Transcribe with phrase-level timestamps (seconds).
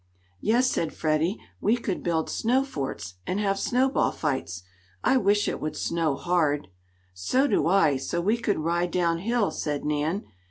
[0.39, 1.39] "Yes," said Freddie.
[1.59, 4.63] "We could build snow forts and have snowball fights.
[5.03, 6.69] I wish it would snow hard."
[7.13, 10.25] "So do I, so we could ride down hill," said Nan.